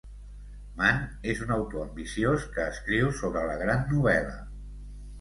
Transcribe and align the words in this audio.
Man 0.79 0.97
és 1.33 1.43
un 1.49 1.53
autor 1.57 1.85
ambiciós, 1.85 2.49
que 2.57 2.67
escriu 2.73 3.15
sobre 3.23 3.47
La 3.53 3.63
Gran 3.65 3.89
Novel·la. 3.95 4.39